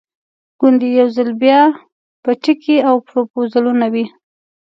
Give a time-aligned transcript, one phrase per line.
[0.59, 1.59] ګوندې یو ځل بیا
[2.23, 4.05] به ټیکې او پروپوزلونه وي.